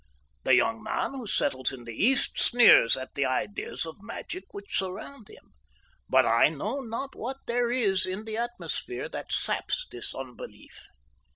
The 0.45 0.55
young 0.55 0.81
man 0.81 1.11
who 1.11 1.27
settles 1.27 1.71
in 1.71 1.83
the 1.83 1.93
East 1.93 2.39
sneers 2.39 2.97
at 2.97 3.13
the 3.13 3.23
ideas 3.27 3.85
of 3.85 4.01
magic 4.01 4.51
which 4.51 4.75
surround 4.75 5.27
him, 5.29 5.53
but 6.09 6.25
I 6.25 6.49
know 6.49 6.79
not 6.81 7.15
what 7.15 7.37
there 7.45 7.69
is 7.69 8.07
in 8.07 8.25
the 8.25 8.35
atmosphere 8.37 9.07
that 9.09 9.31
saps 9.31 9.85
his 9.91 10.15
unbelief. 10.15 10.87